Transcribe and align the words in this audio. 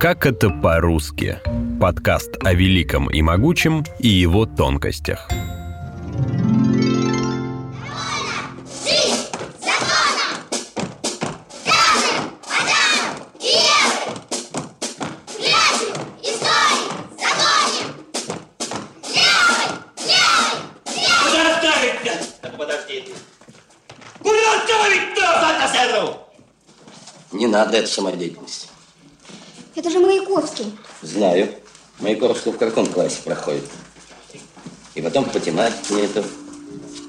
Как 0.00 0.24
это 0.24 0.48
по-русски? 0.48 1.40
Подкаст 1.78 2.38
о 2.42 2.54
великом 2.54 3.10
и 3.10 3.20
могучем 3.20 3.84
и 3.98 4.08
его 4.08 4.46
тонкостях. 4.46 5.28
Не 27.32 27.46
надо 27.46 27.76
это 27.76 27.88
самодеятельности. 27.88 28.49
Маяковский. 30.30 30.72
Знаю. 31.02 31.48
Маяковский 31.98 32.52
в 32.52 32.58
каком 32.58 32.86
классе 32.86 33.20
проходит? 33.24 33.64
И 34.94 35.02
потом 35.02 35.24
по 35.24 35.40
тематике 35.40 36.04
это. 36.04 36.24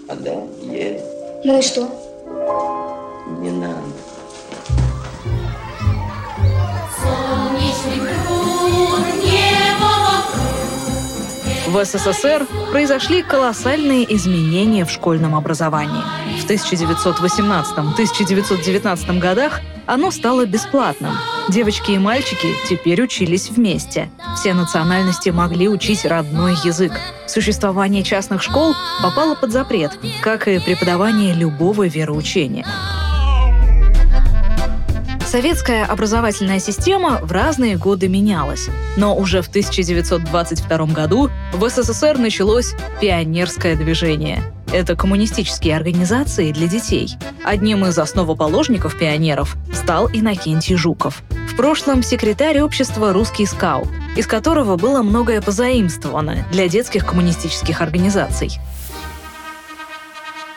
А 0.10 0.16
да, 0.16 0.44
е. 0.62 1.02
Ну 1.44 1.60
и 1.60 1.62
что? 1.62 1.82
Не 3.40 3.52
надо. 3.52 3.82
В 11.68 11.86
СССР 11.86 12.48
произошли 12.72 13.24
колоссальные 13.24 14.14
изменения 14.16 14.84
в 14.84 14.92
школьном 14.92 15.36
образовании. 15.36 16.04
В 16.52 16.54
1918-1919 16.54 19.20
годах 19.20 19.62
оно 19.86 20.12
стало 20.12 20.46
бесплатным. 20.46 21.14
Девочки 21.48 21.92
и 21.92 21.98
мальчики 21.98 22.50
теперь 22.68 23.02
учились 23.02 23.50
вместе. 23.50 24.10
Все 24.36 24.54
национальности 24.54 25.30
могли 25.30 25.70
учить 25.70 26.04
родной 26.04 26.56
язык. 26.66 26.92
Существование 27.26 28.04
частных 28.04 28.44
школ 28.44 28.76
попало 29.02 29.36
под 29.36 29.54
запрет, 29.54 29.98
как 30.22 30.50
и 30.50 30.60
преподавание 30.60 31.34
любого 31.34 31.88
вероучения. 31.88 32.68
Советская 35.26 35.86
образовательная 35.86 36.60
система 36.60 37.20
в 37.22 37.32
разные 37.32 37.78
годы 37.78 38.10
менялась, 38.10 38.68
но 38.98 39.16
уже 39.16 39.42
в 39.42 39.48
1922 39.48 40.86
году 40.88 41.30
в 41.54 41.70
СССР 41.70 42.18
началось 42.18 42.74
пионерское 43.00 43.78
движение. 43.78 44.44
Это 44.72 44.96
коммунистические 44.96 45.76
организации 45.76 46.54
для 46.54 46.66
детей. 46.66 47.18
Одним 47.44 47.86
из 47.86 48.00
основоположников 48.00 48.98
пионеров 48.98 49.58
стал 49.74 50.10
Иннокентий 50.14 50.78
Жуков. 50.78 51.24
В 51.52 51.58
прошлом 51.58 52.02
секретарь 52.04 52.62
общества 52.62 53.12
«Русский 53.12 53.46
скаут», 53.46 53.90
из 54.16 54.28
которого 54.28 54.78
было 54.78 55.04
многое 55.04 55.42
позаимствовано 55.42 56.46
для 56.54 56.70
детских 56.70 57.06
коммунистических 57.06 57.82
организаций. 57.82 58.52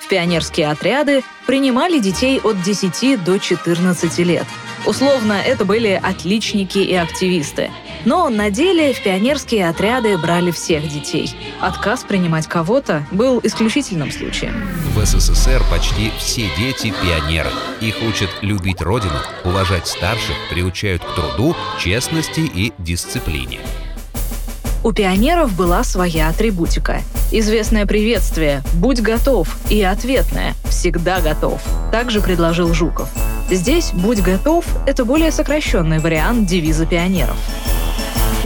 В 0.00 0.08
пионерские 0.08 0.70
отряды 0.70 1.24
принимали 1.48 1.98
детей 1.98 2.40
от 2.40 2.62
10 2.62 3.24
до 3.24 3.38
14 3.38 4.18
лет. 4.18 4.46
Условно, 4.86 5.32
это 5.32 5.64
были 5.64 5.98
отличники 6.02 6.78
и 6.78 6.94
активисты. 6.94 7.70
Но 8.04 8.28
на 8.28 8.50
деле 8.50 8.92
в 8.92 9.02
пионерские 9.02 9.68
отряды 9.68 10.18
брали 10.18 10.50
всех 10.50 10.86
детей. 10.88 11.34
Отказ 11.60 12.04
принимать 12.04 12.46
кого-то 12.46 13.06
был 13.10 13.41
исключительным 13.42 14.12
случаем. 14.12 14.68
В 14.94 15.04
СССР 15.04 15.62
почти 15.70 16.12
все 16.18 16.48
дети– 16.58 16.92
пионеры. 17.02 17.50
Их 17.80 17.96
учат 18.06 18.28
любить 18.42 18.82
родину, 18.82 19.18
уважать 19.44 19.86
старших, 19.86 20.36
приучают 20.50 21.02
к 21.02 21.14
труду, 21.14 21.56
честности 21.80 22.41
и 22.41 22.72
дисциплине. 22.78 23.60
У 24.84 24.92
пионеров 24.92 25.56
была 25.56 25.82
своя 25.82 26.28
атрибутика. 26.28 27.00
Известное 27.32 27.86
приветствие 27.86 28.62
«Будь 28.74 29.00
готов» 29.00 29.56
и 29.70 29.82
ответное 29.82 30.53
«Всегда 30.69 31.22
готов» 31.22 31.62
также 31.91 32.20
предложил 32.20 32.75
Жуков. 32.75 33.09
Здесь 33.50 33.93
«Будь 33.93 34.22
готов»— 34.22 34.65
это 34.87 35.05
более 35.05 35.31
сокращенный 35.31 35.99
вариант 35.99 36.47
девиза 36.47 36.87
пионеров. 36.87 37.37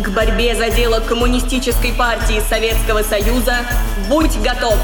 К 0.03 0.09
борьбе 0.11 0.57
за 0.57 0.71
дело 0.71 1.01
Коммунистической 1.01 1.93
партии 1.93 2.41
Советского 2.49 3.03
Союза 3.03 3.59
будь 4.09 4.37
готов! 4.43 4.77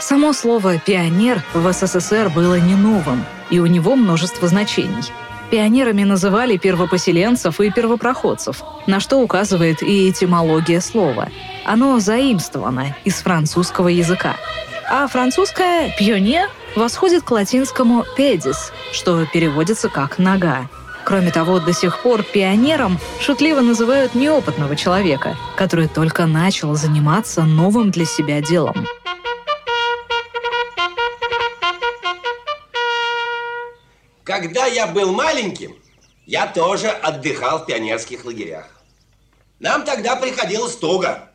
Само 0.00 0.32
слово 0.32 0.78
«пионер» 0.78 1.42
в 1.54 1.72
СССР 1.72 2.30
было 2.30 2.58
не 2.58 2.74
новым, 2.74 3.24
и 3.50 3.60
у 3.60 3.66
него 3.66 3.96
множество 3.96 4.48
значений. 4.48 5.12
Пионерами 5.50 6.04
называли 6.04 6.58
первопоселенцев 6.58 7.60
и 7.60 7.70
первопроходцев, 7.70 8.62
на 8.86 9.00
что 9.00 9.16
указывает 9.16 9.82
и 9.82 10.10
этимология 10.10 10.80
слова. 10.80 11.28
Оно 11.64 11.98
заимствовано 12.00 12.94
из 13.04 13.14
французского 13.14 13.88
языка. 13.88 14.36
А 14.90 15.06
французское 15.06 15.94
«пионер» 15.98 16.50
восходит 16.76 17.22
к 17.22 17.30
латинскому 17.30 18.04
«pedis», 18.16 18.72
что 18.92 19.24
переводится 19.26 19.88
как 19.88 20.18
«нога». 20.18 20.68
Кроме 21.04 21.30
того, 21.30 21.58
до 21.58 21.72
сих 21.72 22.02
пор 22.02 22.22
пионером 22.22 22.98
шутливо 23.18 23.60
называют 23.60 24.14
неопытного 24.14 24.76
человека, 24.76 25.36
который 25.56 25.88
только 25.88 26.26
начал 26.26 26.74
заниматься 26.74 27.44
новым 27.44 27.90
для 27.90 28.04
себя 28.04 28.42
делом. 28.42 28.86
Когда 34.28 34.66
я 34.66 34.86
был 34.86 35.14
маленьким, 35.14 35.74
я 36.26 36.48
тоже 36.48 36.90
отдыхал 36.90 37.60
в 37.60 37.64
пионерских 37.64 38.26
лагерях. 38.26 38.84
Нам 39.58 39.86
тогда 39.86 40.16
приходилось 40.16 40.76
туго. 40.76 41.32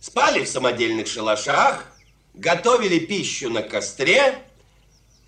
Спали 0.00 0.42
в 0.42 0.48
самодельных 0.48 1.06
шалашах, 1.06 1.86
готовили 2.34 2.98
пищу 2.98 3.50
на 3.50 3.62
костре, 3.62 4.42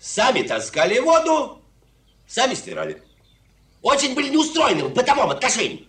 сами 0.01 0.41
таскали 0.41 0.99
воду, 0.99 1.61
сами 2.27 2.55
стирали. 2.55 3.01
Очень 3.81 4.13
были 4.13 4.27
неустроены 4.27 4.83
в 4.83 4.93
бытовом 4.93 5.29
отношении. 5.29 5.87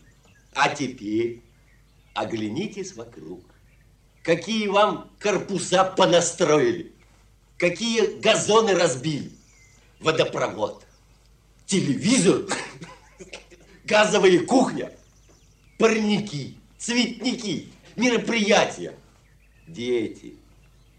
А 0.55 0.69
теперь 0.69 1.43
оглянитесь 2.15 2.95
вокруг. 2.95 3.43
Какие 4.23 4.69
вам 4.69 5.11
корпуса 5.19 5.83
понастроили, 5.83 6.93
какие 7.57 8.21
газоны 8.21 8.77
разбили, 8.77 9.33
водопровод, 9.99 10.85
телевизор, 11.69 12.47
газовая 13.85 14.41
кухня, 14.41 14.91
парники, 15.79 16.57
цветники, 16.79 17.69
мероприятия. 17.95 18.95
Дети, 19.67 20.35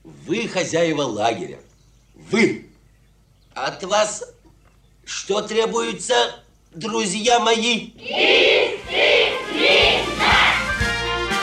вы 0.03 0.47
хозяева 0.47 1.01
лагеря. 1.01 1.59
Вы. 2.13 2.67
От 3.55 3.83
вас 3.83 4.23
что 5.05 5.41
требуется, 5.41 6.13
друзья 6.71 7.39
мои? 7.39 7.89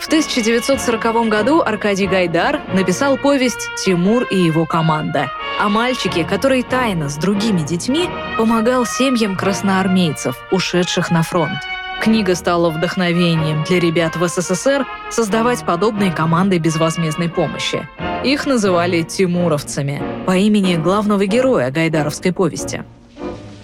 В 0.00 0.06
1940 0.08 1.28
году 1.28 1.60
Аркадий 1.60 2.06
Гайдар 2.06 2.62
написал 2.74 3.16
повесть 3.16 3.68
«Тимур 3.76 4.24
и 4.24 4.36
его 4.36 4.66
команда» 4.66 5.30
о 5.60 5.68
мальчике, 5.68 6.24
который 6.24 6.62
тайно 6.62 7.08
с 7.08 7.16
другими 7.16 7.60
детьми 7.60 8.08
помогал 8.36 8.86
семьям 8.86 9.36
красноармейцев, 9.36 10.36
ушедших 10.50 11.10
на 11.10 11.22
фронт. 11.22 11.58
Книга 12.00 12.36
стала 12.36 12.70
вдохновением 12.70 13.64
для 13.64 13.80
ребят 13.80 14.14
в 14.16 14.26
СССР 14.26 14.86
создавать 15.10 15.66
подобные 15.66 16.12
команды 16.12 16.58
безвозмездной 16.58 17.28
помощи. 17.28 17.88
Их 18.24 18.46
называли 18.46 19.02
«тимуровцами» 19.02 20.24
по 20.24 20.36
имени 20.36 20.76
главного 20.76 21.26
героя 21.26 21.70
гайдаровской 21.70 22.32
повести. 22.32 22.84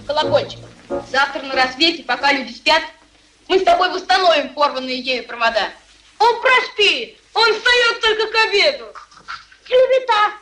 Колокольчик, 0.05 0.59
завтра 1.11 1.43
на 1.43 1.55
рассвете, 1.55 2.03
пока 2.03 2.33
люди 2.33 2.51
спят, 2.51 2.83
мы 3.47 3.59
с 3.59 3.63
тобой 3.63 3.89
восстановим 3.91 4.49
порванные 4.49 4.99
ею 4.99 5.25
провода. 5.25 5.69
Он 6.19 6.41
проспит, 6.41 7.17
он 7.33 7.53
встает 7.53 8.01
только 8.01 8.31
к 8.31 8.47
обеду. 8.47 8.85
Клевета! 9.63 10.33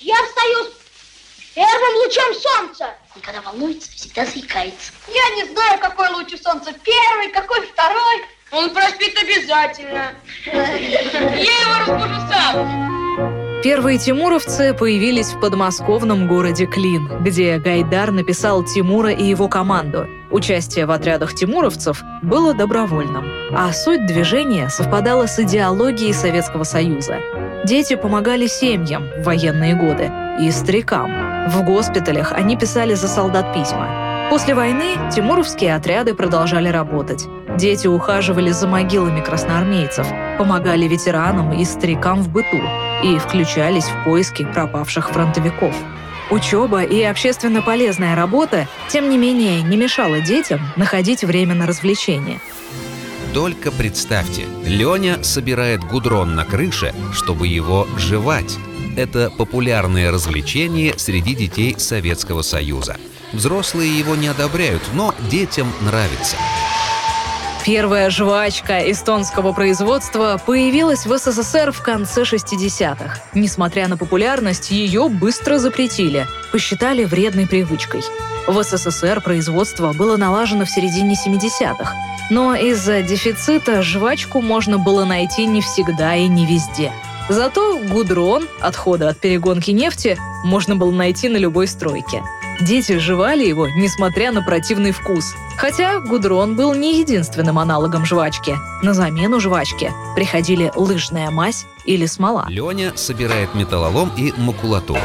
Я 0.00 0.16
встаю 0.26 0.64
с 0.64 1.54
первым 1.54 1.96
лучом 2.04 2.34
солнца. 2.34 2.94
И 3.14 3.20
когда 3.20 3.42
волнуется, 3.42 3.90
всегда 3.92 4.24
заикается. 4.24 4.92
Я 5.06 5.36
не 5.36 5.52
знаю, 5.52 5.78
какой 5.80 6.08
луч 6.10 6.32
у 6.32 6.38
солнца 6.38 6.72
первый, 6.72 7.30
какой 7.32 7.60
второй. 7.66 8.22
Он 8.52 8.70
проспит 8.70 9.16
обязательно. 9.18 10.12
Я 10.46 11.60
его 11.60 11.78
разбужу 11.78 12.20
сам. 12.30 13.62
Первые 13.62 13.98
тимуровцы 13.98 14.74
появились 14.74 15.32
в 15.32 15.40
подмосковном 15.40 16.26
городе 16.26 16.66
Клин, 16.66 17.22
где 17.22 17.58
Гайдар 17.58 18.10
написал 18.10 18.64
Тимура 18.64 19.12
и 19.12 19.24
его 19.24 19.46
команду. 19.46 20.08
Участие 20.30 20.86
в 20.86 20.90
отрядах 20.90 21.34
тимуровцев 21.34 22.02
было 22.22 22.54
добровольным, 22.54 23.24
а 23.52 23.72
суть 23.72 24.06
движения 24.06 24.68
совпадала 24.68 25.26
с 25.26 25.38
идеологией 25.38 26.12
Советского 26.12 26.64
Союза. 26.64 27.20
Дети 27.64 27.94
помогали 27.94 28.48
семьям 28.48 29.08
в 29.18 29.24
военные 29.24 29.74
годы 29.74 30.10
и 30.40 30.50
старикам. 30.50 31.10
В 31.48 31.62
госпиталях 31.64 32.32
они 32.32 32.56
писали 32.56 32.94
за 32.94 33.08
солдат 33.08 33.52
письма. 33.52 34.28
После 34.30 34.54
войны 34.54 34.94
тимуровские 35.14 35.74
отряды 35.74 36.14
продолжали 36.14 36.68
работать. 36.68 37.26
Дети 37.58 37.86
ухаживали 37.86 38.50
за 38.50 38.66
могилами 38.66 39.20
красноармейцев, 39.20 40.06
помогали 40.38 40.88
ветеранам 40.88 41.52
и 41.52 41.64
старикам 41.64 42.22
в 42.22 42.30
быту 42.30 42.56
и 43.04 43.18
включались 43.18 43.84
в 43.84 44.04
поиски 44.04 44.44
пропавших 44.44 45.10
фронтовиков. 45.10 45.74
Учеба 46.30 46.82
и 46.82 47.02
общественно 47.02 47.60
полезная 47.60 48.16
работа, 48.16 48.66
тем 48.88 49.10
не 49.10 49.18
менее, 49.18 49.60
не 49.62 49.76
мешала 49.76 50.20
детям 50.20 50.60
находить 50.76 51.24
время 51.24 51.54
на 51.54 51.66
развлечения. 51.66 52.40
Только 53.34 53.70
представьте, 53.70 54.44
Леня 54.64 55.22
собирает 55.22 55.84
гудрон 55.84 56.34
на 56.34 56.44
крыше, 56.44 56.94
чтобы 57.12 57.48
его 57.48 57.86
жевать. 57.98 58.58
Это 58.96 59.30
популярное 59.30 60.10
развлечение 60.10 60.94
среди 60.98 61.34
детей 61.34 61.74
Советского 61.78 62.42
Союза. 62.42 62.96
Взрослые 63.32 63.98
его 63.98 64.14
не 64.14 64.28
одобряют, 64.28 64.82
но 64.92 65.14
детям 65.30 65.72
нравится. 65.80 66.36
Первая 67.64 68.10
жвачка 68.10 68.90
эстонского 68.90 69.52
производства 69.52 70.38
появилась 70.44 71.06
в 71.06 71.16
СССР 71.16 71.70
в 71.70 71.80
конце 71.80 72.22
60-х. 72.22 73.20
Несмотря 73.34 73.88
на 73.88 73.96
популярность, 73.96 74.72
ее 74.72 75.08
быстро 75.08 75.58
запретили, 75.58 76.26
посчитали 76.50 77.04
вредной 77.04 77.46
привычкой. 77.46 78.02
В 78.48 78.62
СССР 78.62 79.20
производство 79.22 79.92
было 79.92 80.16
налажено 80.16 80.64
в 80.64 80.70
середине 80.70 81.14
70-х, 81.14 81.94
но 82.30 82.56
из-за 82.56 83.00
дефицита 83.02 83.80
жвачку 83.82 84.42
можно 84.42 84.78
было 84.78 85.04
найти 85.04 85.46
не 85.46 85.62
всегда 85.62 86.16
и 86.16 86.26
не 86.26 86.44
везде. 86.44 86.92
Зато 87.32 87.78
гудрон, 87.88 88.46
отходы 88.60 89.06
от 89.06 89.18
перегонки 89.18 89.70
нефти, 89.70 90.18
можно 90.44 90.76
было 90.76 90.90
найти 90.90 91.30
на 91.30 91.38
любой 91.38 91.66
стройке. 91.66 92.22
Дети 92.60 92.98
жевали 92.98 93.42
его, 93.42 93.68
несмотря 93.68 94.32
на 94.32 94.42
противный 94.42 94.92
вкус. 94.92 95.32
Хотя 95.56 95.98
гудрон 96.00 96.56
был 96.56 96.74
не 96.74 97.00
единственным 97.00 97.58
аналогом 97.58 98.04
жвачки. 98.04 98.54
На 98.82 98.92
замену 98.92 99.40
жвачке 99.40 99.94
приходили 100.14 100.70
лыжная 100.76 101.30
мазь 101.30 101.64
или 101.86 102.04
смола. 102.04 102.44
Леня 102.50 102.92
собирает 102.96 103.54
металлолом 103.54 104.12
и 104.14 104.34
макулатуру. 104.36 105.00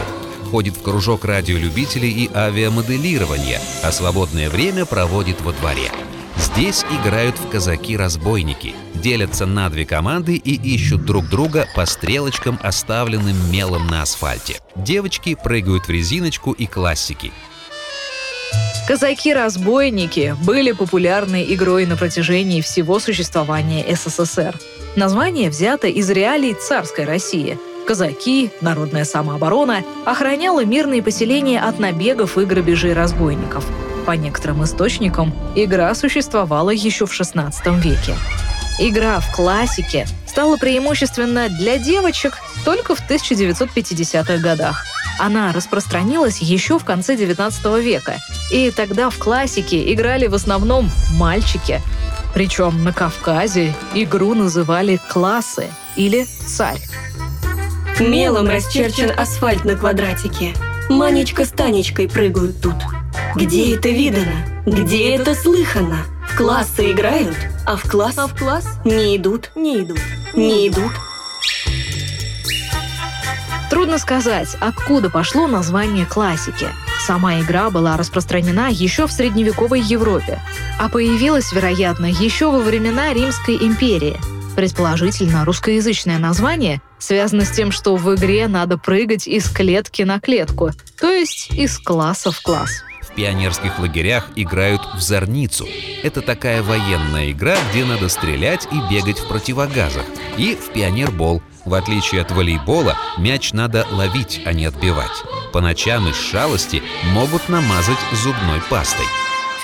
Ходит 0.52 0.76
в 0.76 0.82
кружок 0.82 1.24
радиолюбителей 1.24 2.12
и 2.12 2.30
авиамоделирования, 2.34 3.62
а 3.84 3.92
свободное 3.94 4.50
время 4.50 4.86
проводит 4.86 5.40
во 5.40 5.54
дворе. 5.54 5.92
Здесь 6.48 6.86
играют 6.90 7.38
в 7.38 7.50
казаки-разбойники, 7.50 8.74
делятся 8.96 9.46
на 9.46 9.70
две 9.70 9.86
команды 9.86 10.36
и 10.36 10.56
ищут 10.56 11.04
друг 11.04 11.28
друга 11.28 11.68
по 11.76 11.86
стрелочкам, 11.86 12.58
оставленным 12.64 13.36
мелом 13.52 13.88
на 13.88 14.02
асфальте. 14.02 14.60
Девочки 14.76 15.36
прыгают 15.36 15.88
в 15.88 15.90
резиночку 15.90 16.54
и 16.54 16.66
классики. 16.66 17.34
Казаки-разбойники 18.88 20.36
были 20.42 20.72
популярной 20.72 21.54
игрой 21.54 21.86
на 21.86 21.98
протяжении 21.98 22.62
всего 22.62 23.00
существования 23.00 23.86
СССР. 23.94 24.58
Название 24.96 25.50
взято 25.50 25.88
из 25.88 26.10
реалий 26.10 26.54
царской 26.54 27.04
России. 27.04 27.60
Казаки, 27.86 28.52
народная 28.62 29.04
самооборона, 29.04 29.84
охраняла 30.06 30.64
мирные 30.64 31.04
поселения 31.04 31.60
от 31.60 31.78
набегов 31.78 32.38
и 32.38 32.46
грабежей 32.46 32.94
разбойников. 32.94 33.66
По 34.08 34.14
некоторым 34.14 34.64
источникам, 34.64 35.34
игра 35.54 35.94
существовала 35.94 36.70
еще 36.70 37.06
в 37.06 37.12
XVI 37.12 37.52
веке. 37.82 38.16
Игра 38.80 39.20
в 39.20 39.36
классике 39.36 40.08
стала 40.26 40.56
преимущественно 40.56 41.50
для 41.50 41.78
девочек 41.78 42.38
только 42.64 42.96
в 42.96 43.02
1950-х 43.02 44.38
годах. 44.38 44.86
Она 45.20 45.52
распространилась 45.52 46.38
еще 46.38 46.80
в 46.80 46.86
конце 46.86 47.16
XIX 47.16 47.82
века, 47.82 48.16
и 48.50 48.72
тогда 48.72 49.10
в 49.10 49.18
классике 49.18 49.94
играли 49.94 50.28
в 50.28 50.36
основном 50.36 50.90
мальчики. 51.16 51.82
Причем 52.34 52.86
на 52.86 52.94
Кавказе 52.94 53.76
игру 53.94 54.36
называли 54.36 55.02
«классы» 55.10 55.68
или 55.98 56.26
«царь». 56.46 56.80
Мелом 58.00 58.48
расчерчен 58.48 59.12
асфальт 59.20 59.66
на 59.66 59.76
квадратике. 59.76 60.54
Манечка 60.88 61.44
с 61.44 61.50
Танечкой 61.50 62.08
прыгают 62.08 62.62
тут. 62.62 62.76
Где 63.36 63.76
это 63.76 63.90
видано? 63.90 64.64
Где 64.66 65.16
это 65.16 65.36
слыхано? 65.36 66.06
В 66.30 66.38
классы 66.38 66.92
играют, 66.92 67.36
а 67.66 67.76
в 67.76 67.84
класс, 67.90 68.18
а 68.18 68.28
в 68.28 68.36
класс 68.38 68.68
не 68.86 69.18
идут, 69.18 69.52
не 69.56 69.84
идут, 69.84 70.00
не 70.34 70.68
идут. 70.68 70.92
Трудно 73.70 73.98
сказать, 73.98 74.56
откуда 74.60 75.10
пошло 75.10 75.48
название 75.48 76.06
классики. 76.06 76.68
Сама 77.06 77.40
игра 77.40 77.70
была 77.70 77.96
распространена 77.98 78.70
еще 78.70 79.08
в 79.08 79.12
средневековой 79.12 79.82
Европе, 79.82 80.42
а 80.80 80.90
появилась, 80.90 81.52
вероятно, 81.54 82.06
еще 82.06 82.52
во 82.52 82.60
времена 82.60 83.14
Римской 83.14 83.56
империи. 83.56 84.18
Предположительно, 84.56 85.46
русскоязычное 85.46 86.18
название 86.18 86.82
связано 86.98 87.46
с 87.46 87.52
тем, 87.52 87.72
что 87.72 87.96
в 87.96 88.16
игре 88.16 88.48
надо 88.48 88.78
прыгать 88.78 89.28
из 89.28 89.48
клетки 89.50 90.02
на 90.02 90.20
клетку, 90.20 90.72
то 91.00 91.12
есть 91.12 91.52
из 91.52 91.78
класса 91.78 92.32
в 92.32 92.42
класс. 92.42 92.84
Пионерских 93.18 93.80
лагерях 93.80 94.30
играют 94.36 94.82
в 94.94 95.02
зорницу. 95.02 95.68
Это 96.04 96.22
такая 96.22 96.62
военная 96.62 97.32
игра, 97.32 97.58
где 97.72 97.84
надо 97.84 98.10
стрелять 98.10 98.68
и 98.72 98.94
бегать 98.94 99.18
в 99.18 99.28
противогазах. 99.28 100.06
И 100.38 100.56
в 100.56 100.72
пионербол. 100.72 101.42
В 101.66 101.74
отличие 101.74 102.22
от 102.22 102.32
волейбола, 102.32 102.96
мяч 103.18 103.54
надо 103.54 103.88
ловить, 103.92 104.42
а 104.46 104.54
не 104.54 104.66
отбивать. 104.66 105.24
По 105.52 105.62
ночам 105.62 106.08
из 106.08 106.16
шалости 106.16 106.84
могут 107.12 107.50
намазать 107.50 107.98
зубной 108.14 108.62
пастой. 108.70 109.08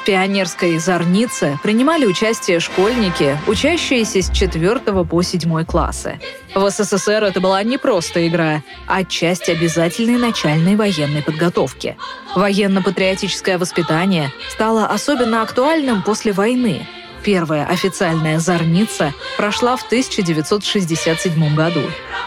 Пионерской 0.06 0.78
зорнице 0.80 1.58
принимали 1.64 2.06
участие 2.06 2.60
школьники, 2.60 3.38
учащиеся 3.48 4.22
с 4.22 4.30
4 4.30 4.80
по 5.06 5.22
7 5.22 5.64
классы. 5.66 6.20
В 6.54 6.70
СССР 6.70 7.24
это 7.24 7.40
была 7.40 7.64
не 7.64 7.78
просто 7.78 8.28
игра, 8.28 8.64
а 8.86 9.06
часть 9.06 9.48
обязательной 9.48 10.18
начальной 10.18 10.76
военной 10.76 11.24
подготовки. 11.24 11.96
Военно-патриотическое 12.36 13.58
воспитание 13.58 14.32
стало 14.50 14.88
особенно 14.88 15.42
актуальным 15.42 16.04
после 16.04 16.34
войны. 16.34 16.86
Первая 17.24 17.66
официальная 17.66 18.40
зорница 18.40 19.14
прошла 19.38 19.78
в 19.78 19.84
1967 19.84 21.56
году. 21.56 21.82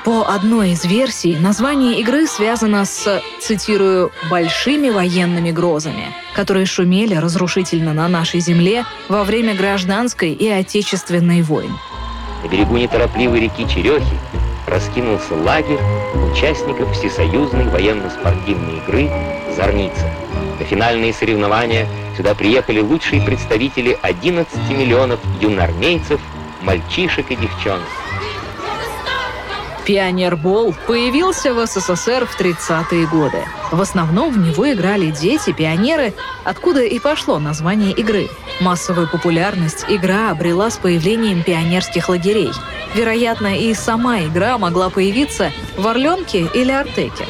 По 0.05 0.27
одной 0.27 0.71
из 0.71 0.85
версий, 0.85 1.37
название 1.37 2.01
игры 2.01 2.27
связано 2.27 2.85
с, 2.85 3.23
цитирую, 3.41 4.11
«большими 4.31 4.89
военными 4.89 5.51
грозами», 5.51 6.15
которые 6.35 6.65
шумели 6.65 7.15
разрушительно 7.15 7.93
на 7.93 8.09
нашей 8.09 8.41
земле 8.41 8.85
во 9.09 9.25
время 9.25 9.55
гражданской 9.55 10.33
и 10.33 10.49
отечественной 10.49 11.43
войн. 11.43 11.77
На 12.43 12.49
берегу 12.49 12.77
неторопливой 12.77 13.41
реки 13.41 13.69
Черехи 13.69 14.19
раскинулся 14.67 15.35
лагерь 15.35 15.81
участников 16.31 16.93
всесоюзной 16.93 17.69
военно-спортивной 17.69 18.79
игры 18.79 19.11
«Зорница». 19.57 20.11
На 20.59 20.65
финальные 20.65 21.13
соревнования 21.13 21.87
сюда 22.17 22.35
приехали 22.35 22.81
лучшие 22.81 23.23
представители 23.23 23.99
11 24.03 24.71
миллионов 24.71 25.21
юноармейцев, 25.41 26.21
мальчишек 26.63 27.31
и 27.31 27.37
девчонок. 27.37 27.87
Пионербол 29.85 30.75
появился 30.89 31.55
в 31.55 31.65
СССР 31.65 32.27
в 32.27 32.41
30-е 32.41 33.07
годы. 33.07 33.45
В 33.71 33.81
основном 33.81 34.33
в 34.33 34.39
него 34.39 34.73
играли 34.73 35.13
дети-пионеры, 35.13 36.13
откуда 36.43 36.83
и 36.83 36.99
пошло 36.99 37.39
название 37.39 37.93
игры. 37.93 38.29
Массовую 38.61 39.09
популярность 39.09 39.85
игра 39.87 40.33
обрела 40.33 40.71
с 40.71 40.79
появлением 40.79 41.45
пионерских 41.45 42.09
лагерей. 42.09 42.51
Вероятно, 42.97 43.57
и 43.57 43.75
сама 43.75 44.23
игра 44.23 44.59
могла 44.59 44.91
появиться 44.91 45.53
в 45.77 45.87
Орленке 45.87 46.49
или 46.53 46.73
Артеке. 46.73 47.27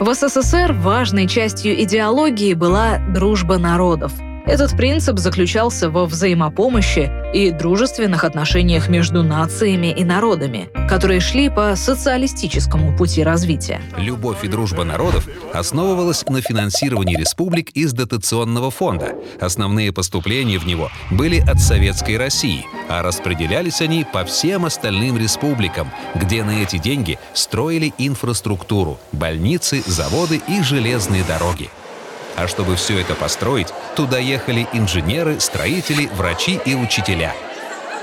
В 0.00 0.14
СССР 0.14 0.72
важной 0.72 1.26
частью 1.28 1.78
идеологии 1.82 2.54
была 2.54 2.96
дружба 3.12 3.58
народов. 3.58 4.12
Этот 4.50 4.76
принцип 4.76 5.16
заключался 5.20 5.90
во 5.90 6.06
взаимопомощи 6.06 7.08
и 7.32 7.52
дружественных 7.52 8.24
отношениях 8.24 8.88
между 8.88 9.22
нациями 9.22 9.94
и 9.96 10.02
народами, 10.02 10.68
которые 10.88 11.20
шли 11.20 11.48
по 11.48 11.76
социалистическому 11.76 12.96
пути 12.96 13.22
развития. 13.22 13.80
Любовь 13.96 14.42
и 14.42 14.48
дружба 14.48 14.82
народов 14.82 15.28
основывалась 15.54 16.26
на 16.26 16.40
финансировании 16.40 17.14
республик 17.14 17.70
из 17.76 17.92
дотационного 17.92 18.72
фонда. 18.72 19.14
Основные 19.40 19.92
поступления 19.92 20.58
в 20.58 20.66
него 20.66 20.90
были 21.12 21.38
от 21.38 21.60
Советской 21.60 22.16
России, 22.16 22.66
а 22.88 23.04
распределялись 23.04 23.80
они 23.80 24.04
по 24.04 24.24
всем 24.24 24.64
остальным 24.64 25.16
республикам, 25.16 25.92
где 26.16 26.42
на 26.42 26.60
эти 26.60 26.78
деньги 26.78 27.20
строили 27.34 27.94
инфраструктуру, 27.98 28.98
больницы, 29.12 29.80
заводы 29.86 30.42
и 30.48 30.60
железные 30.60 31.22
дороги. 31.22 31.70
А 32.40 32.48
чтобы 32.48 32.76
все 32.76 32.98
это 32.98 33.14
построить, 33.14 33.68
туда 33.94 34.18
ехали 34.18 34.66
инженеры, 34.72 35.40
строители, 35.40 36.08
врачи 36.16 36.58
и 36.64 36.74
учителя. 36.74 37.34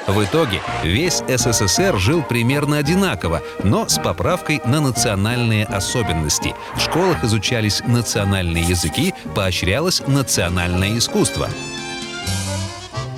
В 0.05 0.23
итоге 0.23 0.61
весь 0.83 1.23
СССР 1.27 1.97
жил 1.97 2.21
примерно 2.21 2.77
одинаково, 2.77 3.41
но 3.63 3.89
с 3.89 3.97
поправкой 3.97 4.61
на 4.63 4.79
национальные 4.79 5.65
особенности. 5.65 6.53
В 6.75 6.81
школах 6.81 7.23
изучались 7.23 7.81
национальные 7.87 8.61
языки, 8.63 9.15
поощрялось 9.33 10.03
национальное 10.05 10.99
искусство. 10.99 11.49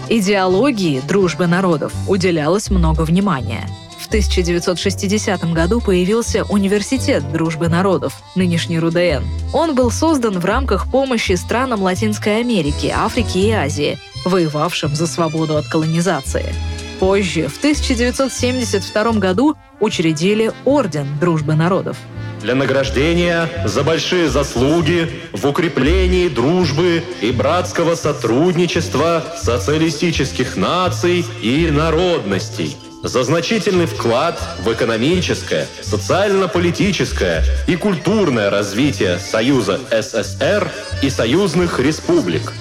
Идеологии 0.07 1.01
дружбы 1.01 1.47
народов 1.47 1.91
уделялось 2.07 2.69
много 2.69 3.01
внимания. 3.01 3.67
В 4.09 4.11
1960 4.11 5.53
году 5.53 5.81
появился 5.81 6.43
Университет 6.45 7.31
дружбы 7.31 7.67
народов, 7.67 8.23
нынешний 8.33 8.79
РУДН. 8.79 9.23
Он 9.53 9.75
был 9.75 9.91
создан 9.91 10.39
в 10.39 10.45
рамках 10.45 10.89
помощи 10.89 11.33
странам 11.33 11.83
Латинской 11.83 12.39
Америки, 12.39 12.91
Африки 12.91 13.37
и 13.37 13.51
Азии, 13.51 13.99
воевавшим 14.25 14.95
за 14.95 15.05
свободу 15.05 15.57
от 15.57 15.67
колонизации. 15.67 16.55
Позже, 16.99 17.49
в 17.49 17.59
1972 17.59 19.11
году, 19.19 19.55
учредили 19.79 20.53
Орден 20.65 21.19
дружбы 21.19 21.53
народов. 21.53 21.95
Для 22.41 22.55
награждения 22.55 23.47
за 23.65 23.83
большие 23.83 24.27
заслуги 24.27 25.07
в 25.33 25.45
укреплении 25.45 26.29
дружбы 26.29 27.03
и 27.21 27.29
братского 27.29 27.93
сотрудничества 27.93 29.23
социалистических 29.39 30.57
наций 30.57 31.23
и 31.43 31.69
народностей– 31.69 32.75
за 33.03 33.23
значительный 33.23 33.85
вклад 33.85 34.41
в 34.63 34.71
экономическое, 34.73 35.67
социально-политическое 35.81 37.43
и 37.67 37.75
культурное 37.75 38.49
развитие 38.49 39.19
Союза 39.19 39.79
СССР 39.89 40.69
и 41.01 41.09
союзных 41.09 41.79
республик. 41.79 42.53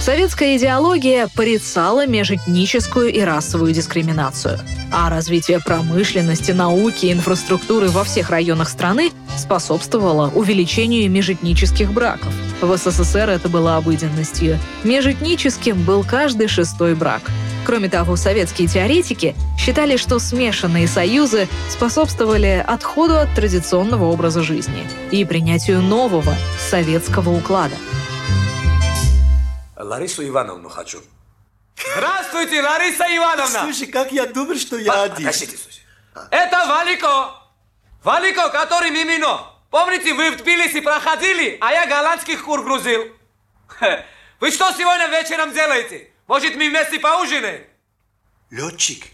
Советская 0.00 0.56
идеология 0.56 1.28
порицала 1.34 2.06
межэтническую 2.06 3.12
и 3.12 3.20
расовую 3.20 3.72
дискриминацию, 3.72 4.58
а 4.90 5.10
развитие 5.10 5.60
промышленности, 5.60 6.52
науки 6.52 7.06
и 7.06 7.12
инфраструктуры 7.12 7.88
во 7.88 8.04
всех 8.04 8.30
районах 8.30 8.70
страны 8.70 9.12
способствовало 9.36 10.30
увеличению 10.34 11.10
межэтнических 11.10 11.92
браков. 11.92 12.32
В 12.62 12.74
СССР 12.74 13.28
это 13.28 13.50
было 13.50 13.76
обыденностью. 13.76 14.58
Межэтническим 14.84 15.82
был 15.82 16.02
каждый 16.02 16.48
шестой 16.48 16.94
брак– 16.94 17.22
Кроме 17.64 17.88
того, 17.88 18.16
советские 18.16 18.68
теоретики 18.68 19.36
считали, 19.58 19.96
что 19.96 20.18
смешанные 20.18 20.88
союзы 20.88 21.48
способствовали 21.68 22.64
отходу 22.66 23.18
от 23.18 23.34
традиционного 23.34 24.04
образа 24.04 24.42
жизни 24.42 24.86
и 25.10 25.24
принятию 25.24 25.80
нового 25.82 26.34
советского 26.58 27.30
уклада. 27.30 27.74
Ларису 29.76 30.26
Ивановну 30.26 30.68
хочу. 30.68 31.00
Здравствуйте, 31.96 32.62
Лариса 32.62 33.04
Ивановна! 33.16 33.60
Слушай, 33.62 33.86
как 33.86 34.12
я 34.12 34.26
добр, 34.26 34.56
что 34.56 34.76
я 34.76 34.92
По- 34.92 35.02
один. 35.04 35.28
Это 36.30 36.66
Валико! 36.66 37.34
Валико, 38.04 38.48
который 38.50 38.90
Мимино! 38.90 39.46
Помните, 39.70 40.12
вы 40.14 40.32
в 40.32 40.38
Тбилиси 40.38 40.80
проходили, 40.80 41.56
а 41.60 41.72
я 41.72 41.86
голландских 41.86 42.44
кур 42.44 42.62
грузил? 42.62 43.04
Вы 44.40 44.50
что 44.50 44.72
сегодня 44.72 45.06
вечером 45.08 45.52
делаете? 45.52 46.10
Может, 46.30 46.54
мы 46.54 46.68
вместе 46.68 47.00
поужинаем? 47.00 47.64
Летчик. 48.50 49.04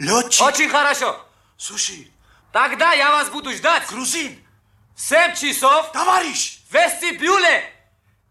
Летчик. 0.00 0.44
Очень 0.44 0.68
хорошо. 0.68 1.24
Слушай. 1.56 2.10
Тогда 2.50 2.94
я 2.94 3.12
вас 3.12 3.30
буду 3.30 3.52
ждать. 3.52 3.86
Грузин. 3.88 4.36
В 4.96 5.00
7 5.00 5.36
часов. 5.36 5.92
Товарищ. 5.92 6.58
В 6.68 6.74
вестибюле. 6.74 7.62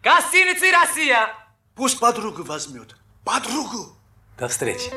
Гостиницы 0.04 0.72
Россия. 0.72 1.30
Пусть 1.74 2.00
подругу 2.00 2.44
возьмет. 2.44 2.98
Подругу. 3.24 3.96
До 4.38 4.50
встречи. 4.50 4.90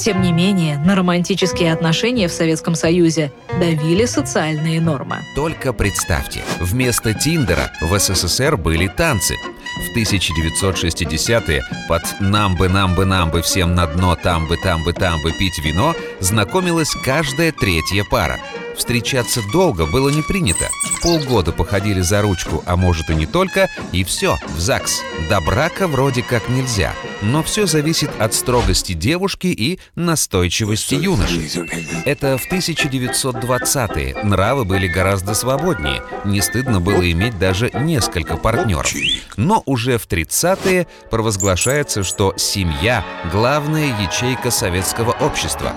Тем 0.00 0.22
не 0.22 0.32
менее, 0.32 0.76
на 0.78 0.96
романтические 0.96 1.72
отношения 1.72 2.26
в 2.26 2.32
Советском 2.32 2.74
Союзе 2.74 3.32
давили 3.60 4.06
социальные 4.06 4.80
нормы. 4.80 5.24
Только 5.36 5.72
представьте, 5.72 6.42
вместо 6.58 7.14
Тиндера 7.14 7.70
в 7.80 7.96
СССР 7.96 8.56
были 8.56 8.88
танцы. 8.88 9.36
В 9.76 9.96
1960-е 9.96 11.62
под 11.88 12.02
«нам 12.20 12.54
бы, 12.56 12.68
нам 12.68 12.94
бы, 12.94 13.04
нам 13.04 13.30
бы, 13.30 13.42
всем 13.42 13.74
на 13.74 13.86
дно, 13.86 14.16
там 14.16 14.46
бы, 14.46 14.56
там 14.56 14.84
бы, 14.84 14.92
там 14.92 15.20
бы 15.22 15.32
пить 15.32 15.58
вино» 15.58 15.94
знакомилась 16.20 16.94
каждая 17.04 17.52
третья 17.52 18.04
пара. 18.10 18.38
Встречаться 18.76 19.40
долго 19.52 19.86
было 19.86 20.08
не 20.08 20.22
принято. 20.22 20.68
Полгода 21.02 21.52
походили 21.52 22.00
за 22.00 22.22
ручку, 22.22 22.62
а 22.66 22.76
может 22.76 23.10
и 23.10 23.14
не 23.14 23.26
только, 23.26 23.68
и 23.92 24.04
все, 24.04 24.36
в 24.48 24.60
ЗАГС. 24.60 25.02
До 25.28 25.40
брака 25.40 25.86
вроде 25.86 26.22
как 26.22 26.48
нельзя. 26.48 26.94
Но 27.22 27.42
все 27.42 27.66
зависит 27.66 28.10
от 28.18 28.34
строгости 28.34 28.92
девушки 28.92 29.46
и 29.46 29.78
настойчивости 29.94 30.94
юноши. 30.94 31.68
Это 32.04 32.36
в 32.36 32.50
1920-е. 32.50 34.24
Нравы 34.24 34.64
были 34.64 34.88
гораздо 34.88 35.34
свободнее. 35.34 36.02
Не 36.24 36.40
стыдно 36.40 36.80
было 36.80 37.10
иметь 37.10 37.38
даже 37.38 37.70
несколько 37.74 38.36
партнеров. 38.36 38.92
Но 39.36 39.62
уже 39.66 39.98
в 39.98 40.06
30-е 40.06 40.86
провозглашается, 41.10 42.02
что 42.02 42.34
семья– 42.36 43.04
главная 43.32 44.00
ячейка 44.02 44.50
советского 44.50 45.12
общества. 45.12 45.72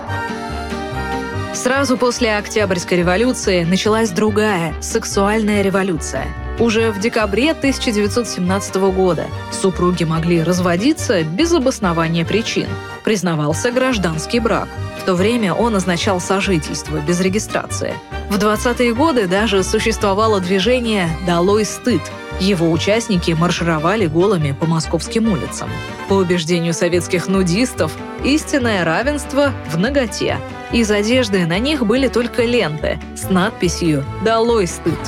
Сразу 1.54 1.96
после 1.96 2.36
Октябрьской 2.36 2.98
революции 2.98 3.64
началась 3.64 4.10
другая, 4.10 4.74
сексуальная 4.80 5.62
революция. 5.62 6.26
Уже 6.58 6.90
в 6.90 7.00
декабре 7.00 7.52
1917 7.52 8.76
года 8.92 9.26
супруги 9.50 10.04
могли 10.04 10.42
разводиться 10.42 11.22
без 11.22 11.52
обоснования 11.52 12.24
причин. 12.24 12.68
Признавался 13.04 13.70
гражданский 13.70 14.40
брак. 14.40 14.68
В 15.00 15.04
то 15.04 15.14
время 15.14 15.54
он 15.54 15.74
означал 15.76 16.20
сожительство 16.20 16.98
без 16.98 17.20
регистрации. 17.20 17.94
В 18.28 18.36
20-е 18.36 18.94
годы 18.94 19.26
даже 19.26 19.62
существовало 19.62 20.40
движение 20.40 21.08
«Долой 21.26 21.64
стыд», 21.64 22.02
его 22.40 22.70
участники 22.70 23.32
маршировали 23.32 24.06
голыми 24.06 24.52
по 24.52 24.66
московским 24.66 25.32
улицам. 25.32 25.68
По 26.08 26.14
убеждению 26.14 26.72
советских 26.72 27.26
нудистов, 27.26 27.92
истинное 28.22 28.84
равенство 28.84 29.52
в 29.70 29.76
ноготе. 29.76 30.38
Из 30.72 30.90
одежды 30.90 31.46
на 31.46 31.58
них 31.58 31.86
были 31.86 32.08
только 32.08 32.44
ленты 32.44 33.00
с 33.16 33.30
надписью 33.30 34.04
«Долой 34.22 34.66
стыд». 34.66 34.98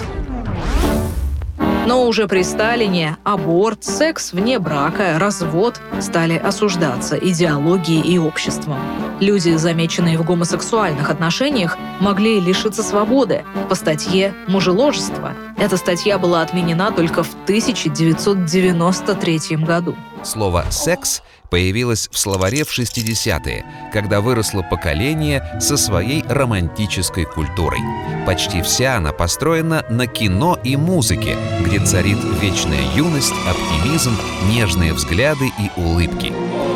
Но 1.87 2.07
уже 2.07 2.29
при 2.29 2.43
Сталине 2.43 3.19
аборт, 3.25 3.85
секс 3.85 4.33
вне 4.33 4.59
брака, 4.59 5.19
развод 5.19 5.81
стали 6.01 6.37
осуждаться 6.37 7.17
идеологией 7.17 8.01
и 8.01 8.17
обществом. 8.17 8.79
Люди, 9.19 9.55
замеченные 9.57 10.17
в 10.17 10.25
гомосексуальных 10.25 11.11
отношениях, 11.11 11.77
могли 12.01 12.41
лишиться 12.41 12.83
свободы 12.83 13.45
по 13.69 13.75
статье 13.75 14.33
«Мужеложество». 14.47 15.35
Эта 15.59 15.77
статья 15.77 16.19
была 16.19 16.41
отменена 16.41 16.91
только 16.91 17.23
в 17.23 17.35
1993 17.45 19.57
году. 19.57 19.95
Слово 20.23 20.67
«секс» 20.71 21.23
появилось 21.51 22.09
в 22.13 22.19
словаре 22.19 22.65
в 22.65 22.79
60-е, 22.79 23.65
когда 23.93 24.21
выросло 24.21 24.63
поколение 24.63 25.59
со 25.61 25.77
своей 25.77 26.23
романтической 26.29 27.25
культурой. 27.25 27.81
Почти 28.27 28.63
вся 28.63 28.97
она 28.97 29.13
построена 29.13 29.85
на 29.89 30.07
кино 30.07 30.59
и 30.63 30.77
музыке, 30.77 31.37
где 31.61 31.81
царит 31.81 32.19
вечная 32.41 32.83
юность, 32.95 33.35
оптимизм, 33.49 34.17
нежные 34.49 34.93
взгляды 34.93 35.47
и 35.47 35.81
улыбки. 35.81 36.33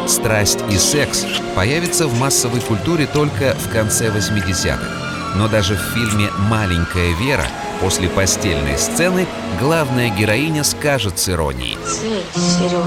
Страсть 0.08 0.58
и 0.70 0.76
секс 0.76 1.24
появятся 1.54 2.08
в 2.08 2.18
массовой 2.18 2.60
культуре 2.60 3.06
только 3.06 3.54
в 3.54 3.70
конце 3.70 4.08
80-х. 4.08 5.36
Но 5.36 5.48
даже 5.48 5.74
в 5.74 5.94
фильме 5.94 6.30
«Маленькая 6.48 7.12
Вера» 7.14 7.46
после 7.84 8.08
постельной 8.08 8.78
сцены 8.78 9.26
главная 9.60 10.08
героиня 10.08 10.64
скажет 10.64 11.18
с 11.18 11.28
иронией. 11.28 11.76
Цель, 11.86 12.24
Сережа, 12.34 12.82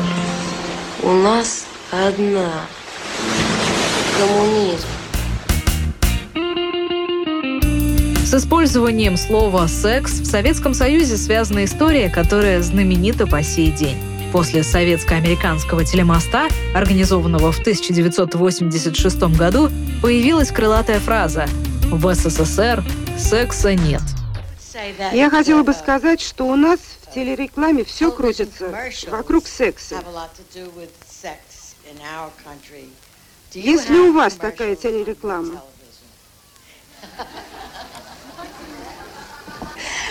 у 1.04 1.12
нас 1.12 1.66
одна. 1.92 2.50
Коммунизм. 4.18 4.88
С 8.25 8.34
использованием 8.34 9.18
слова 9.18 9.68
«секс» 9.68 10.13
в 10.13 10.25
Советском 10.25 10.74
Союзе 10.74 11.18
связана 11.18 11.66
история, 11.66 12.10
которая 12.10 12.63
знаменита 12.63 13.27
по 13.27 13.44
сей 13.44 13.70
день. 13.70 13.98
После 14.32 14.63
советско-американского 14.63 15.86
телемоста, 15.86 16.48
организованного 16.74 17.51
в 17.51 17.60
1986 17.60 19.38
году, 19.38 19.70
появилась 20.01 20.50
крылатая 20.50 21.00
фраза 21.00 21.46
«В 21.92 22.16
СССР 22.16 22.84
секса 23.16 23.75
нет». 23.75 24.01
Я 25.12 25.29
хотела 25.29 25.63
бы 25.63 25.74
сказать, 25.74 26.22
что 26.22 26.46
у 26.46 26.56
нас 26.56 26.79
в 27.01 27.13
телерекламе 27.13 27.84
все 27.84 28.12
крутится 28.12 28.74
вокруг 29.08 29.48
секса. 29.48 30.03
Есть 33.53 33.89
ли 33.89 34.00
у 34.00 34.13
вас 34.13 34.34
такая 34.36 34.75
телереклама? 34.75 35.62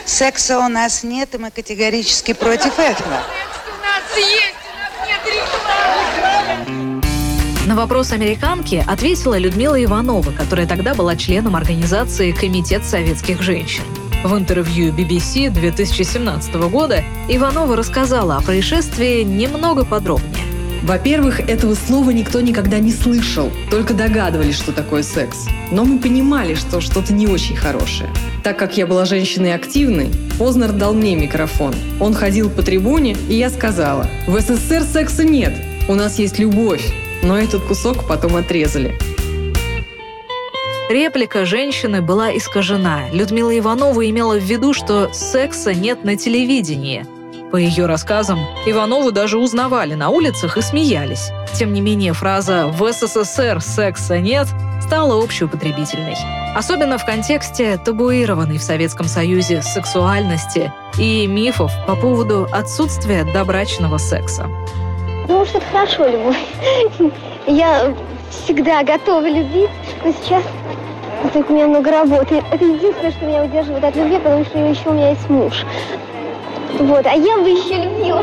Секса 0.05 0.61
у 0.61 0.69
нас 0.69 1.03
нет, 1.03 1.35
и 1.35 1.39
мы 1.39 1.51
категорически 1.51 2.33
против 2.33 2.79
этого. 2.79 3.23
На 7.67 7.75
вопрос 7.75 8.13
американки 8.13 8.85
ответила 8.87 9.37
Людмила 9.37 9.83
Иванова, 9.83 10.31
которая 10.31 10.69
тогда 10.69 10.95
была 10.95 11.17
членом 11.17 11.57
организации 11.57 12.31
«Комитет 12.31 12.85
советских 12.85 13.43
женщин». 13.43 14.06
В 14.25 14.37
интервью 14.37 14.93
BBC 14.93 15.51
2017 15.51 16.55
года 16.71 17.05
Иванова 17.29 17.77
рассказала 17.77 18.37
о 18.37 18.41
происшествии 18.41 19.23
немного 19.23 19.85
подробнее. 19.85 20.45
Во-первых, 20.83 21.41
этого 21.41 21.75
слова 21.75 22.11
никто 22.11 22.41
никогда 22.41 22.79
не 22.79 22.93
слышал, 22.93 23.51
только 23.71 23.95
догадывались, 23.95 24.57
что 24.57 24.73
такое 24.73 25.03
секс. 25.03 25.47
Но 25.71 25.85
мы 25.85 25.99
понимали, 25.99 26.55
что 26.55 26.81
что-то 26.81 27.13
не 27.13 27.27
очень 27.27 27.57
хорошее. 27.57 28.11
Так 28.43 28.59
как 28.59 28.77
я 28.77 28.87
была 28.87 29.05
женщиной 29.05 29.55
активной, 29.55 30.11
Познер 30.39 30.73
дал 30.73 30.95
мне 30.95 31.15
микрофон. 31.15 31.75
Он 32.01 32.15
ходил 32.15 32.51
по 32.51 32.63
трибуне, 32.63 33.17
и 33.29 33.35
я 33.35 33.51
сказала, 33.51 34.09
в 34.27 34.41
СССР 34.41 34.83
секса 34.83 35.25
нет, 35.25 35.55
у 35.89 35.95
нас 35.95 36.19
есть 36.19 36.39
любовь. 36.39 36.93
Но 37.23 37.39
этот 37.39 37.65
кусок 37.65 38.07
потом 38.07 38.37
отрезали. 38.37 38.97
Реплика 40.89 41.45
женщины 41.45 42.01
была 42.01 42.37
искажена. 42.37 43.09
Людмила 43.13 43.57
Иванова 43.59 44.09
имела 44.09 44.39
в 44.39 44.43
виду, 44.43 44.73
что 44.73 45.13
секса 45.13 45.75
нет 45.75 46.05
на 46.05 46.17
телевидении– 46.17 47.07
по 47.51 47.57
ее 47.57 47.87
рассказам, 47.87 48.41
Иванову 48.67 49.13
даже 49.13 49.39
узнавали 49.39 49.95
на 49.95 50.11
улицах 50.11 50.57
и 50.57 50.63
смеялись. 50.63 51.31
Тем 51.55 51.73
не 51.73 51.81
менее, 51.81 52.13
фраза 52.13 52.67
«в 52.67 52.93
СССР 52.93 53.61
секса 53.61 54.19
нет» 54.19 54.49
стала 54.83 55.23
общеупотребительной. 55.23 56.17
Особенно 56.55 56.99
в 56.99 57.07
контексте 57.07 57.79
табуированной 57.79 58.59
в 58.59 58.63
Советском 58.63 59.07
Союзе 59.07 59.63
сексуальности 59.63 60.73
и 60.99 61.27
мифов 61.27 61.73
по 61.87 61.95
поводу 61.95 62.49
отсутствия 62.53 63.25
добрачного 63.25 63.99
секса. 63.99 64.49
Ну, 65.29 65.45
что 65.45 65.59
это 65.59 65.67
хорошо, 65.71 66.09
любовь. 66.09 66.37
Я 67.47 67.95
всегда 68.31 68.83
готова 68.83 69.29
любить, 69.29 69.71
но 70.05 70.13
сейчас 70.13 70.43
так 71.33 71.51
у 71.51 71.53
меня 71.53 71.67
много 71.67 71.91
работы. 71.91 72.43
Это 72.51 72.65
единственное, 72.65 73.11
что 73.11 73.27
меня 73.27 73.45
удерживает 73.45 73.85
от 73.85 73.97
любви, 73.97 74.19
потому 74.19 74.45
что 74.45 74.59
еще 74.59 74.89
у 74.89 74.93
меня 74.93 75.11
есть 75.11 75.29
муж. 75.29 75.65
Вот, 76.79 77.07
а 77.07 77.15
я 77.15 77.39
бы 77.39 77.49
еще 77.49 77.83
любила. 77.83 78.23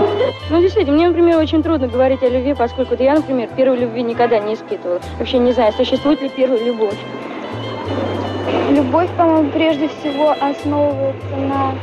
Ну, 0.50 0.62
действительно, 0.62 0.96
мне, 0.96 1.08
например, 1.08 1.38
очень 1.38 1.64
трудно 1.64 1.88
говорить 1.88 2.22
о 2.22 2.30
любви, 2.30 2.54
поскольку 2.54 2.96
я, 3.02 3.16
например, 3.16 3.50
первой 3.56 3.78
любви 3.78 4.04
никогда 4.04 4.40
не 4.40 4.54
испытывала. 4.54 5.00
Вообще 5.18 5.40
не 5.40 5.54
знаю, 5.54 5.74
существует 5.74 6.22
ли 6.22 6.30
первая 6.30 6.64
любовь. 6.64 6.98
Любовь, 8.70 9.10
по-моему, 9.18 9.50
прежде 9.50 9.88
всего 9.88 10.36
основывается 10.40 11.36
на 11.36 11.74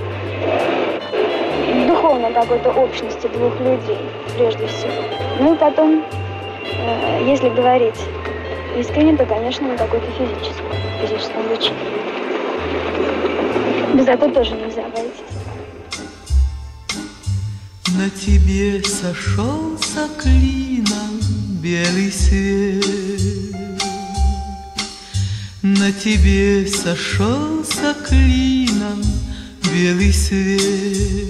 духовной 1.88 2.32
какой-то 2.32 2.70
общности 2.70 3.26
двух 3.26 3.58
людей, 3.60 3.98
прежде 4.36 4.66
всего. 4.66 4.92
Ну 5.40 5.54
и 5.54 5.56
потом, 5.56 6.04
э, 6.64 7.24
если 7.26 7.48
говорить 7.48 7.96
искренне, 8.80 9.16
то, 9.16 9.26
конечно, 9.26 9.68
на 9.68 9.76
какой-то 9.76 10.06
физическом, 10.12 10.66
физическом 11.00 11.48
луче. 11.50 11.72
Без 13.94 14.08
этого 14.08 14.32
тоже 14.32 14.54
нельзя 14.54 14.86
обойтись. 14.86 15.20
На 17.96 18.08
тебе 18.08 18.82
сошелся 18.82 20.08
клином 20.18 21.20
белый 21.62 22.10
свет. 22.10 22.84
На 25.62 25.92
тебе 25.92 26.66
сошелся 26.66 27.94
клином 28.08 29.02
белый 29.70 30.12
свет. 30.12 31.28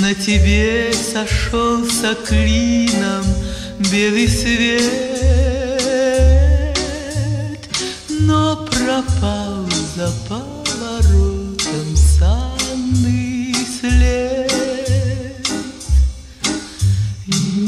На 0.00 0.14
тебе 0.14 0.92
сошелся 0.92 2.14
клином 2.26 3.24
белый 3.78 4.28
свет, 4.28 4.88
но 8.08 8.66
пропал 8.66 9.66
запах. 9.96 10.58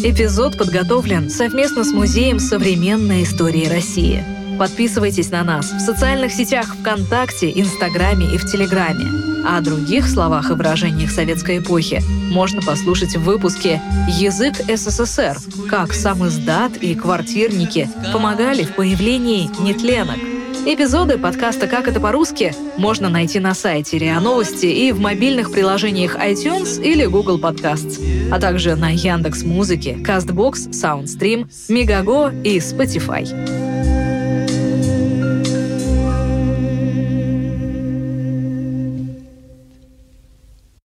Эпизод 0.03 0.59
подготовлен 0.59 1.31
совместно 1.31 1.85
с 1.85 1.93
Музеем 1.93 2.41
современной 2.41 3.23
истории 3.23 3.67
России. 3.67 4.40
Подписывайтесь 4.61 5.31
на 5.31 5.43
нас 5.43 5.73
в 5.73 5.81
социальных 5.81 6.33
сетях 6.33 6.77
ВКонтакте, 6.77 7.51
Инстаграме 7.59 8.27
и 8.27 8.37
в 8.37 8.45
Телеграме. 8.45 9.07
О 9.43 9.59
других 9.63 10.07
словах 10.07 10.51
и 10.51 10.53
выражениях 10.53 11.11
советской 11.11 11.61
эпохи 11.61 12.03
можно 12.31 12.61
послушать 12.61 13.17
в 13.17 13.23
выпуске 13.23 13.81
«Язык 14.07 14.57
СССР. 14.69 15.39
Как 15.71 15.95
сам 15.95 16.29
издат 16.29 16.77
и 16.77 16.95
квартирники 16.95 17.89
помогали 18.13 18.65
в 18.65 18.75
появлении 18.75 19.49
нетленок». 19.63 20.19
Эпизоды 20.67 21.17
подкаста 21.17 21.67
«Как 21.67 21.89
это 21.89 21.99
по-русски» 21.99 22.55
можно 22.77 23.09
найти 23.09 23.41
на 23.41 23.55
сайте 23.55 23.97
РИА 23.97 24.21
Новости 24.21 24.67
и 24.67 24.93
в 24.93 25.01
мобильных 25.01 25.53
приложениях 25.53 26.17
iTunes 26.17 26.83
или 26.83 27.07
Google 27.07 27.41
Podcasts, 27.41 27.99
а 28.31 28.39
также 28.39 28.77
на 28.77 28.91
Яндекс 28.91 29.43
Музыке, 29.43 29.93
Castbox, 29.93 30.69
Soundstream, 30.73 31.49
Megago 31.71 32.43
и 32.43 32.59
Spotify. 32.59 33.70